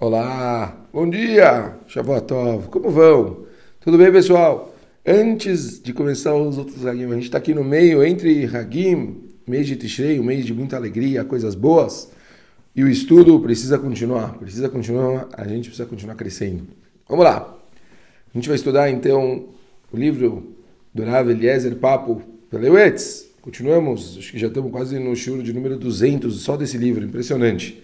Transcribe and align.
Olá, 0.00 0.86
bom 0.92 1.10
dia, 1.10 1.74
Shavuotov, 1.88 2.68
como 2.68 2.88
vão? 2.88 3.46
Tudo 3.80 3.98
bem, 3.98 4.12
pessoal? 4.12 4.72
Antes 5.04 5.82
de 5.82 5.92
começar 5.92 6.36
os 6.36 6.56
outros 6.56 6.86
Hagim, 6.86 7.06
a 7.06 7.14
gente 7.14 7.24
está 7.24 7.38
aqui 7.38 7.52
no 7.52 7.64
meio 7.64 8.04
entre 8.04 8.44
Hagim, 8.44 9.24
mês 9.44 9.66
de 9.66 9.74
Tishrei, 9.74 10.20
um 10.20 10.22
mês 10.22 10.46
de 10.46 10.54
muita 10.54 10.76
alegria, 10.76 11.24
coisas 11.24 11.56
boas, 11.56 12.12
e 12.76 12.84
o 12.84 12.88
estudo 12.88 13.40
precisa 13.40 13.76
continuar, 13.76 14.38
precisa 14.38 14.68
continuar, 14.68 15.28
a 15.32 15.42
gente 15.48 15.64
precisa 15.64 15.84
continuar 15.84 16.14
crescendo. 16.14 16.68
Vamos 17.08 17.24
lá, 17.24 17.58
a 18.32 18.38
gente 18.38 18.46
vai 18.46 18.54
estudar 18.54 18.88
então 18.88 19.48
o 19.92 19.96
livro 19.96 20.54
do 20.94 21.02
Rav 21.02 21.28
Eliezer 21.28 21.74
Papo 21.74 22.22
Peleuetz. 22.48 23.26
Continuamos, 23.42 24.16
acho 24.16 24.30
que 24.30 24.38
já 24.38 24.46
estamos 24.46 24.70
quase 24.70 24.96
no 25.00 25.16
churo 25.16 25.42
de 25.42 25.52
número 25.52 25.76
200 25.76 26.40
só 26.40 26.56
desse 26.56 26.78
livro, 26.78 27.04
impressionante. 27.04 27.82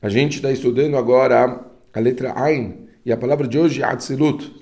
A 0.00 0.08
gente 0.08 0.36
está 0.36 0.50
estudando 0.50 0.96
agora 0.96 1.60
a 1.92 2.00
letra 2.00 2.34
Ain 2.36 2.86
e 3.04 3.12
a 3.12 3.16
palavra 3.16 3.48
de 3.48 3.58
hoje 3.58 3.82
é 3.82 3.84
Atzilut. 3.84 4.52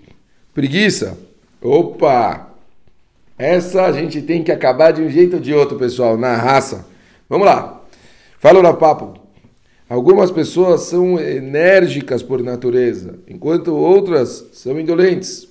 Preguiça. 0.52 1.19
Opa! 1.61 2.51
Essa 3.37 3.87
a 3.87 3.92
gente 3.92 4.23
tem 4.23 4.45
que 4.45 4.52
acabar 4.52 4.92
de 4.92 5.02
um 5.02 5.11
jeito 5.11 5.34
ou 5.37 5.42
de 5.42 5.52
outro, 5.52 5.77
pessoal, 5.77 6.16
na 6.16 6.37
raça. 6.37 6.87
Vamos 7.28 7.47
lá. 7.47 7.83
Fala 8.39 8.62
na 8.62 8.73
papo. 8.73 9.19
Algumas 9.89 10.30
pessoas 10.30 10.83
são 10.83 11.19
enérgicas 11.19 12.23
por 12.23 12.42
natureza, 12.42 13.19
enquanto 13.28 13.75
outras 13.75 14.47
são 14.53 14.78
indolentes. 14.78 15.48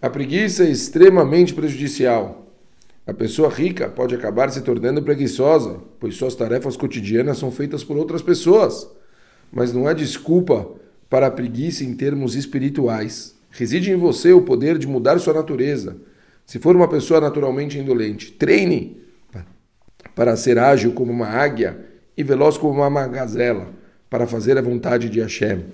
A 0.00 0.10
preguiça 0.10 0.64
é 0.64 0.70
extremamente 0.70 1.54
prejudicial. 1.54 2.45
A 3.06 3.14
pessoa 3.14 3.48
rica 3.48 3.88
pode 3.88 4.14
acabar 4.14 4.50
se 4.50 4.62
tornando 4.62 5.00
preguiçosa, 5.00 5.78
pois 6.00 6.16
suas 6.16 6.34
tarefas 6.34 6.76
cotidianas 6.76 7.38
são 7.38 7.52
feitas 7.52 7.84
por 7.84 7.96
outras 7.96 8.20
pessoas. 8.20 8.90
Mas 9.52 9.72
não 9.72 9.86
há 9.86 9.92
desculpa 9.92 10.68
para 11.08 11.28
a 11.28 11.30
preguiça 11.30 11.84
em 11.84 11.94
termos 11.94 12.34
espirituais. 12.34 13.36
Reside 13.50 13.92
em 13.92 13.96
você 13.96 14.32
o 14.32 14.42
poder 14.42 14.76
de 14.76 14.88
mudar 14.88 15.20
sua 15.20 15.34
natureza. 15.34 15.96
Se 16.44 16.58
for 16.58 16.74
uma 16.74 16.88
pessoa 16.88 17.20
naturalmente 17.20 17.78
indolente, 17.78 18.32
treine 18.32 19.00
para 20.14 20.36
ser 20.36 20.58
ágil 20.58 20.92
como 20.92 21.12
uma 21.12 21.28
águia 21.28 21.78
e 22.16 22.24
veloz 22.24 22.56
como 22.56 22.82
uma 22.82 23.06
gazela, 23.06 23.68
para 24.08 24.26
fazer 24.26 24.56
a 24.56 24.62
vontade 24.62 25.10
de 25.10 25.20
Hashem. 25.20 25.64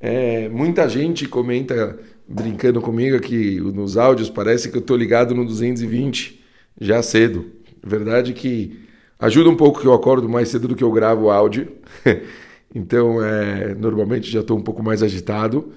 É, 0.00 0.48
muita 0.50 0.88
gente 0.88 1.26
comenta 1.26 1.98
brincando 2.26 2.80
comigo 2.80 3.20
que 3.20 3.60
nos 3.60 3.96
áudios 3.96 4.30
parece 4.30 4.70
que 4.70 4.76
eu 4.76 4.80
estou 4.80 4.96
ligado 4.96 5.34
no 5.34 5.44
220 5.44 6.42
já 6.80 7.02
cedo. 7.02 7.46
Verdade 7.82 8.32
que 8.32 8.80
ajuda 9.18 9.50
um 9.50 9.56
pouco 9.56 9.80
que 9.80 9.86
eu 9.86 9.92
acordo 9.92 10.28
mais 10.28 10.48
cedo 10.48 10.68
do 10.68 10.74
que 10.74 10.84
eu 10.84 10.90
gravo 10.90 11.30
áudio. 11.30 11.68
então, 12.74 13.22
é, 13.22 13.74
normalmente 13.74 14.30
já 14.30 14.40
estou 14.40 14.58
um 14.58 14.62
pouco 14.62 14.82
mais 14.82 15.02
agitado. 15.02 15.72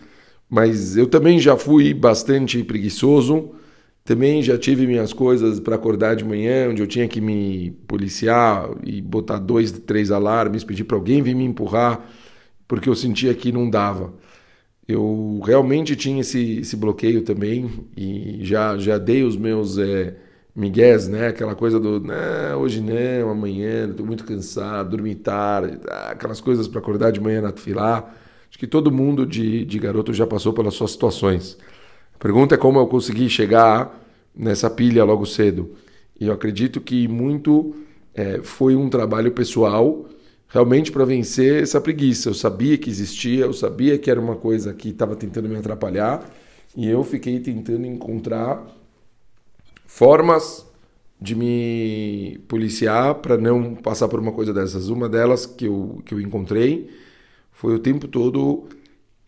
Mas 0.50 0.96
eu 0.96 1.08
também 1.08 1.40
já 1.40 1.58
fui 1.58 1.94
bastante 1.94 2.64
preguiçoso. 2.64 3.52
Também 4.06 4.42
já 4.42 4.58
tive 4.58 4.88
minhas 4.88 5.12
coisas 5.12 5.60
para 5.60 5.76
acordar 5.76 6.16
de 6.16 6.24
manhã, 6.24 6.70
onde 6.70 6.82
eu 6.82 6.88
tinha 6.88 7.10
que 7.10 7.20
me 7.20 7.72
policiar 7.88 8.70
e 8.86 9.02
botar 9.02 9.38
dois, 9.38 9.70
três 9.72 10.12
alarmes, 10.12 10.64
pedir 10.64 10.86
para 10.86 10.96
alguém 10.96 11.22
vir 11.22 11.36
me 11.36 11.44
empurrar, 11.44 12.10
porque 12.66 12.88
eu 12.88 12.96
sentia 12.96 13.34
que 13.34 13.52
não 13.52 13.70
dava 13.70 14.14
eu 14.88 15.27
realmente 15.40 15.96
tinha 15.96 16.22
esse, 16.22 16.60
esse 16.60 16.76
bloqueio 16.76 17.22
também 17.22 17.70
e 17.96 18.40
já, 18.42 18.78
já 18.78 18.98
dei 18.98 19.24
os 19.24 19.36
meus 19.36 19.78
é, 19.78 20.16
migués, 20.56 21.08
né? 21.08 21.28
Aquela 21.28 21.56
coisa 21.56 21.80
do 21.80 22.00
não, 22.00 22.60
hoje 22.60 22.82
não, 22.82 23.30
amanhã, 23.30 23.90
estou 23.90 24.06
muito 24.06 24.24
cansado, 24.24 24.92
dormir 24.92 25.16
tarde, 25.16 25.78
tá? 25.78 26.10
aquelas 26.12 26.42
coisas 26.42 26.68
para 26.68 26.80
acordar 26.80 27.12
de 27.12 27.20
manhã 27.20 27.42
na 27.42 27.52
filar. 27.52 28.16
Acho 28.50 28.58
que 28.58 28.68
todo 28.68 28.92
mundo 28.92 29.26
de, 29.26 29.66
de 29.66 29.80
garoto 29.80 30.14
já 30.14 30.26
passou 30.26 30.54
pelas 30.54 30.74
suas 30.74 30.92
situações. 30.92 31.58
A 32.16 32.18
pergunta 32.18 32.56
é 32.56 32.58
como 32.58 32.80
eu 32.80 32.88
consegui 32.88 33.30
chegar 33.30 34.04
nessa 34.36 34.70
pilha 34.70 35.04
logo 35.04 35.26
cedo. 35.26 35.72
E 36.20 36.28
eu 36.28 36.34
acredito 36.34 36.82
que 36.82 37.08
muito 37.08 37.76
é, 38.16 38.40
foi 38.42 38.76
um 38.76 38.90
trabalho 38.90 39.32
pessoal 39.32 40.06
realmente 40.48 40.92
para 40.92 41.06
vencer 41.06 41.64
essa 41.64 41.80
preguiça. 41.82 42.30
Eu 42.30 42.34
sabia 42.34 42.78
que 42.78 42.90
existia, 42.90 43.46
eu 43.46 43.54
sabia 43.54 43.98
que 43.98 44.10
era 44.10 44.20
uma 44.20 44.36
coisa 44.36 44.74
que 44.74 44.90
estava 44.90 45.16
tentando 45.16 45.50
me 45.50 45.58
atrapalhar 45.58 46.30
e 46.76 46.88
eu 46.90 47.04
fiquei 47.04 47.40
tentando 47.40 47.86
encontrar 47.86 48.66
formas 49.86 50.66
de 51.20 51.36
me 51.36 52.40
policiar 52.48 53.16
para 53.16 53.38
não 53.38 53.76
passar 53.76 54.08
por 54.08 54.20
uma 54.20 54.32
coisa 54.32 54.54
dessas. 54.54 54.90
Uma 54.90 55.10
delas 55.10 55.46
que 55.46 55.66
eu, 55.66 56.02
que 56.06 56.14
eu 56.14 56.22
encontrei 56.22 56.90
foi 57.52 57.74
o 57.74 57.80
tempo 57.80 58.08
todo, 58.08 58.66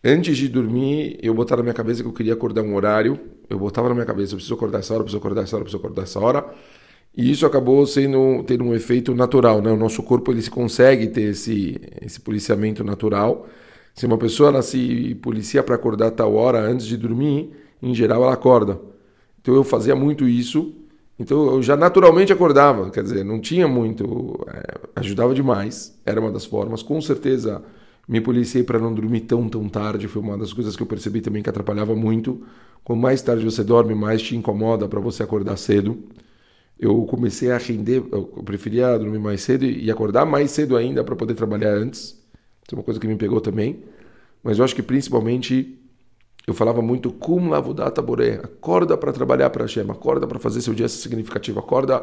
antes 0.04 0.36
de 0.36 0.48
dormir, 0.48 1.18
eu 1.20 1.34
botar 1.34 1.56
na 1.56 1.64
minha 1.64 1.74
cabeça 1.74 2.02
que 2.02 2.08
eu 2.08 2.12
queria 2.12 2.34
acordar 2.34 2.62
um 2.62 2.74
horário. 2.76 3.18
Eu 3.48 3.58
botava 3.58 3.88
na 3.88 3.94
minha 3.94 4.06
cabeça, 4.06 4.34
eu 4.34 4.36
preciso 4.36 4.54
acordar 4.54 4.78
essa 4.78 4.94
hora, 4.94 5.02
preciso 5.02 5.18
acordar 5.18 5.42
essa 5.42 5.56
hora, 5.56 5.64
preciso 5.64 5.78
acordar 5.78 6.02
essa 6.02 6.20
hora. 6.20 6.54
E 7.16 7.30
isso 7.30 7.44
acabou 7.44 7.86
sendo 7.86 8.42
tendo 8.44 8.64
um 8.64 8.74
efeito 8.74 9.14
natural, 9.14 9.60
né? 9.60 9.70
O 9.70 9.76
nosso 9.76 10.02
corpo 10.02 10.30
ele 10.32 10.48
consegue 10.48 11.08
ter 11.08 11.22
esse 11.30 11.80
esse 12.00 12.20
policiamento 12.20 12.84
natural. 12.84 13.46
Se 13.94 14.06
uma 14.06 14.16
pessoa 14.18 14.50
ela 14.50 14.62
se 14.62 15.16
policia 15.16 15.62
para 15.62 15.74
acordar 15.74 16.12
tal 16.12 16.34
hora 16.34 16.60
antes 16.60 16.86
de 16.86 16.96
dormir, 16.96 17.50
em 17.82 17.94
geral 17.94 18.22
ela 18.22 18.32
acorda. 18.34 18.80
Então 19.40 19.54
eu 19.54 19.64
fazia 19.64 19.96
muito 19.96 20.26
isso. 20.28 20.74
Então 21.18 21.46
eu 21.54 21.62
já 21.62 21.76
naturalmente 21.76 22.32
acordava, 22.32 22.90
quer 22.90 23.02
dizer, 23.02 23.24
não 23.24 23.40
tinha 23.40 23.68
muito, 23.68 24.38
é, 24.48 24.78
ajudava 24.96 25.34
demais. 25.34 25.98
Era 26.06 26.20
uma 26.20 26.30
das 26.30 26.46
formas. 26.46 26.82
Com 26.82 27.00
certeza 27.00 27.62
me 28.08 28.20
policiei 28.20 28.62
para 28.62 28.78
não 28.78 28.94
dormir 28.94 29.22
tão 29.22 29.48
tão 29.48 29.68
tarde. 29.68 30.08
Foi 30.08 30.22
uma 30.22 30.38
das 30.38 30.52
coisas 30.52 30.76
que 30.76 30.82
eu 30.82 30.86
percebi 30.86 31.20
também 31.20 31.42
que 31.42 31.50
atrapalhava 31.50 31.94
muito. 31.94 32.42
Quanto 32.84 33.00
mais 33.00 33.20
tarde 33.22 33.44
você 33.44 33.64
dorme, 33.64 33.94
mais 33.94 34.22
te 34.22 34.36
incomoda 34.36 34.88
para 34.88 35.00
você 35.00 35.22
acordar 35.22 35.56
cedo 35.58 35.98
eu 36.80 37.04
comecei 37.04 37.50
a 37.50 37.58
render, 37.58 38.02
eu 38.10 38.24
preferia 38.42 38.98
dormir 38.98 39.18
mais 39.18 39.42
cedo 39.42 39.66
e 39.66 39.90
acordar 39.90 40.24
mais 40.24 40.50
cedo 40.50 40.78
ainda 40.78 41.04
para 41.04 41.14
poder 41.14 41.34
trabalhar 41.34 41.74
antes. 41.74 42.18
Isso 42.64 42.72
é 42.72 42.74
uma 42.74 42.82
coisa 42.82 42.98
que 42.98 43.06
me 43.06 43.16
pegou 43.16 43.38
também. 43.38 43.84
Mas 44.42 44.58
eu 44.58 44.64
acho 44.64 44.74
que 44.74 44.82
principalmente 44.82 45.78
eu 46.46 46.54
falava 46.54 46.80
muito 46.80 47.12
cum 47.12 47.50
lavudata 47.50 48.00
boré. 48.00 48.40
Acorda 48.42 48.96
para 48.96 49.12
trabalhar 49.12 49.50
para 49.50 49.64
Hashem, 49.64 49.90
acorda 49.90 50.26
para 50.26 50.38
fazer 50.38 50.62
seu 50.62 50.72
dia 50.72 50.88
significativo, 50.88 51.58
acorda 51.58 52.02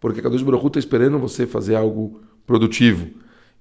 porque 0.00 0.20
Kadosh 0.20 0.42
Baruch 0.42 0.66
está 0.66 0.80
esperando 0.80 1.20
você 1.20 1.46
fazer 1.46 1.76
algo 1.76 2.20
produtivo. 2.44 3.08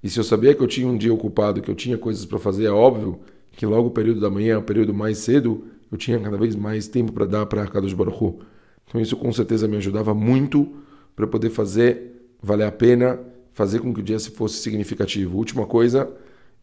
E 0.04 0.09
se 0.09 0.20
eu 0.20 0.24
sabia 0.24 0.56
que 0.56 0.62
eu 0.62 0.68
tinha 0.68 0.88
um 0.88 0.98
dia 0.98 1.14
ocupado, 1.14 1.62
que 1.62 1.70
eu 1.70 1.75
tinha 1.75 1.98
coisas 1.98 2.25
para 2.25 2.40
fazer, 2.40 2.66
é 2.66 2.72
óbvio 2.72 3.20
que 3.52 3.68
logo 3.68 3.90
o 3.90 3.92
período 3.92 4.20
da 4.20 4.31
manhã, 4.31 4.58
o 4.58 4.64
período 4.64 4.96
mais 4.96 5.20
cedo, 5.20 5.66
eu 5.92 5.98
tinha 5.98 6.20
cada 6.20 6.38
vez 6.38 6.56
mais 6.56 6.88
tempo 6.88 7.14
para 7.14 7.25
dar 7.25 7.46
para 7.46 7.68
Kadosh 7.68 7.94
Baruch 7.94 8.40
então 8.88 9.01
isso 9.01 9.18
com 9.18 9.31
certeza 9.31 9.68
me 9.68 9.78
ajudava 9.78 10.13
muito 10.13 10.73
para 11.16 11.28
poder 11.28 11.50
fazer 11.50 12.16
valer 12.41 12.68
a 12.68 12.72
pena, 12.72 13.19
fazer 13.53 13.79
com 13.79 13.94
que 13.94 14.00
o 14.00 14.03
dia 14.03 14.19
fosse 14.19 14.57
significativo. 14.57 15.38
Última 15.38 15.66
coisa, 15.66 16.09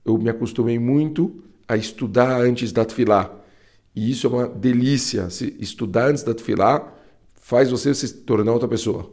eu 0.05 0.17
me 0.19 0.29
acostumei 0.31 0.79
muito 0.79 1.43
a 1.67 1.77
estudar 1.77 2.41
antes 2.41 2.71
da 2.71 2.85
tefilá. 2.85 3.35
E 3.95 4.11
isso 4.11 4.27
é 4.27 4.31
uma 4.31 4.49
delícia. 4.49 5.29
Se 5.31 5.57
estudar 5.59 6.11
antes 6.11 6.23
da 6.23 6.35
tefilá 6.35 6.93
faz 7.35 7.71
você 7.71 7.95
se 7.95 8.15
tornar 8.15 8.53
outra 8.53 8.69
pessoa. 8.69 9.11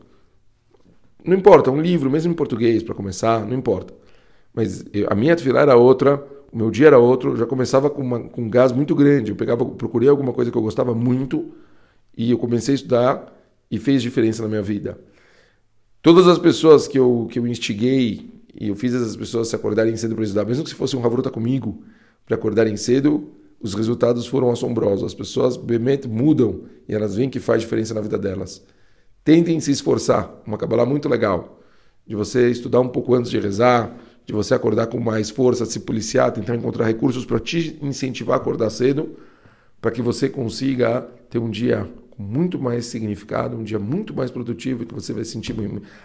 Não 1.23 1.35
importa, 1.35 1.71
um 1.71 1.81
livro, 1.81 2.09
mesmo 2.09 2.31
em 2.31 2.35
português, 2.35 2.83
para 2.83 2.95
começar, 2.95 3.45
não 3.45 3.57
importa. 3.57 3.93
Mas 4.53 4.85
a 5.07 5.15
minha 5.15 5.35
tefilá 5.35 5.61
era 5.61 5.75
outra, 5.75 6.23
o 6.51 6.57
meu 6.57 6.71
dia 6.71 6.87
era 6.87 6.97
outro, 6.97 7.35
já 7.35 7.45
começava 7.45 7.89
com, 7.89 8.01
uma, 8.01 8.19
com 8.21 8.43
um 8.43 8.49
gás 8.49 8.71
muito 8.71 8.95
grande. 8.95 9.31
Eu 9.31 9.35
pegava, 9.35 9.65
procurei 9.65 10.07
alguma 10.07 10.33
coisa 10.33 10.51
que 10.51 10.57
eu 10.57 10.61
gostava 10.61 10.93
muito, 10.93 11.51
e 12.17 12.31
eu 12.31 12.37
comecei 12.37 12.73
a 12.73 12.75
estudar 12.75 13.39
e 13.69 13.77
fez 13.77 14.01
diferença 14.01 14.41
na 14.41 14.49
minha 14.49 14.61
vida. 14.61 14.99
Todas 16.01 16.27
as 16.27 16.37
pessoas 16.37 16.87
que 16.87 16.97
eu, 16.97 17.27
que 17.29 17.39
eu 17.39 17.47
instiguei 17.47 18.29
e 18.59 18.69
eu 18.69 18.75
fiz 18.75 18.93
essas 18.93 19.15
pessoas 19.15 19.47
se 19.47 19.55
acordarem 19.55 19.95
cedo 19.95 20.15
para 20.15 20.23
estudar, 20.23 20.45
mesmo 20.45 20.63
que 20.63 20.69
se 20.69 20.75
fosse 20.75 20.95
um 20.95 21.05
Havruta 21.05 21.29
comigo, 21.29 21.83
para 22.25 22.35
acordarem 22.35 22.75
cedo, 22.77 23.31
os 23.61 23.73
resultados 23.73 24.25
foram 24.25 24.49
assombrosos. 24.49 25.03
As 25.03 25.13
pessoas 25.13 25.57
realmente 25.57 26.07
mudam 26.07 26.63
e 26.87 26.93
elas 26.93 27.15
veem 27.15 27.29
que 27.29 27.39
faz 27.39 27.61
diferença 27.61 27.93
na 27.93 28.01
vida 28.01 28.17
delas. 28.17 28.63
Tentem 29.23 29.59
se 29.59 29.71
esforçar, 29.71 30.41
uma 30.45 30.57
Kabbalah 30.57 30.85
muito 30.85 31.09
legal, 31.09 31.61
de 32.07 32.15
você 32.15 32.49
estudar 32.49 32.79
um 32.79 32.87
pouco 32.87 33.13
antes 33.13 33.29
de 33.29 33.39
rezar, 33.39 33.95
de 34.25 34.33
você 34.33 34.53
acordar 34.53 34.87
com 34.87 34.99
mais 34.99 35.29
força, 35.29 35.65
se 35.65 35.81
policiar, 35.81 36.31
tentar 36.31 36.55
encontrar 36.55 36.85
recursos 36.85 37.25
para 37.25 37.39
te 37.39 37.77
incentivar 37.81 38.37
a 38.37 38.41
acordar 38.41 38.69
cedo, 38.69 39.17
para 39.81 39.91
que 39.91 40.01
você 40.01 40.27
consiga 40.27 41.01
ter 41.29 41.39
um 41.39 41.49
dia 41.49 41.89
com 42.11 42.23
muito 42.23 42.59
mais 42.59 42.85
significado, 42.85 43.57
um 43.57 43.63
dia 43.63 43.79
muito 43.79 44.13
mais 44.13 44.29
produtivo, 44.29 44.85
que 44.85 44.93
você 44.93 45.13
vai 45.13 45.23
sentir. 45.23 45.55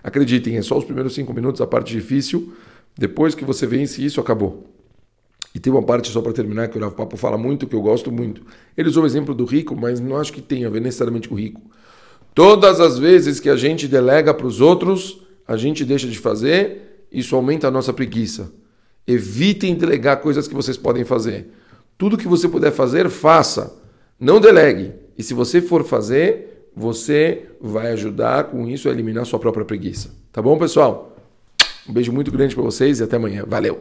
Acreditem, 0.03 0.57
é 0.57 0.63
só 0.63 0.79
os 0.79 0.85
primeiros 0.85 1.15
cinco 1.15 1.33
minutos 1.33 1.61
a 1.61 1.67
parte 1.67 1.93
difícil. 1.93 2.55
Depois 2.97 3.35
que 3.35 3.45
você 3.45 3.67
vence 3.67 4.05
isso, 4.05 4.21
acabou. 4.21 4.65
E 5.55 5.61
tem 5.61 5.73
uma 5.73 5.83
parte 5.83 6.11
só 6.11 6.21
para 6.21 6.33
terminar 6.33 6.69
que 6.69 6.77
o 6.77 6.81
Rav 6.81 6.95
Papo 6.95 7.17
fala 7.17 7.39
muito, 7.39 7.67
que 7.67 7.77
eu 7.77 7.83
gosto 7.83 8.11
muito. 8.11 8.43
Ele 8.77 8.89
usou 8.89 9.05
o 9.05 9.07
exemplo 9.07 9.35
do 9.35 9.45
rico, 9.45 9.77
mas 9.77 10.01
não 10.01 10.17
acho 10.17 10.33
que 10.33 10.43
tenha 10.43 10.67
a 10.67 10.71
ver 10.71 10.81
necessariamente 10.81 11.29
com 11.29 11.35
o 11.35 11.39
rico. 11.39 11.61
Todas 12.35 12.81
as 12.81 12.99
vezes 12.99 13.39
que 13.39 13.49
a 13.49 13.55
gente 13.55 13.87
delega 13.87 14.35
para 14.35 14.47
os 14.47 14.61
outros, 14.61 15.21
a 15.47 15.57
gente 15.57 15.85
deixa 15.85 16.09
de 16.09 16.19
fazer, 16.19 17.07
isso 17.11 17.37
aumenta 17.37 17.69
a 17.69 17.71
nossa 17.71 17.93
preguiça. 17.93 18.53
Evitem 19.07 19.77
delegar 19.77 20.21
coisas 20.21 20.49
que 20.49 20.55
vocês 20.55 20.77
podem 20.77 21.05
fazer. 21.05 21.49
Tudo 21.97 22.19
que 22.19 22.29
você 22.29 22.49
puder 22.49 22.73
fazer, 22.73 23.09
faça. 23.09 23.81
Não 24.19 24.41
delegue. 24.41 24.93
E 25.17 25.23
se 25.23 25.35
você 25.35 25.61
for 25.61 25.85
fazer, 25.85 26.71
você 26.77 27.47
vai 27.61 27.93
ajudar 27.93 28.45
com 28.45 28.69
isso 28.69 28.89
a 28.89 28.93
eliminar 28.93 29.25
sua 29.27 29.39
própria 29.39 29.65
preguiça. 29.65 30.11
Tá 30.33 30.43
bom, 30.43 30.59
pessoal? 30.59 31.17
Um 31.89 31.93
beijo 31.93 32.13
muito 32.13 32.33
grande 32.33 32.55
para 32.55 32.65
vocês 32.65 33.01
e 33.01 33.05
até 33.05 33.17
amanhã. 33.17 33.45
Valeu! 33.47 33.81